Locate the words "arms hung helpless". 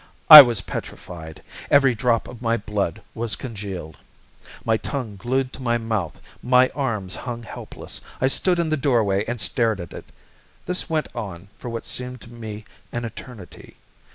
6.69-8.01